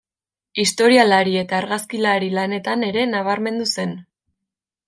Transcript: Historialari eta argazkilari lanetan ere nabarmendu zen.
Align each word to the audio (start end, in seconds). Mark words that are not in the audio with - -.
Historialari 0.63 1.35
eta 1.43 1.59
argazkilari 1.59 2.31
lanetan 2.39 2.89
ere 2.91 3.07
nabarmendu 3.15 3.73
zen. 3.77 3.97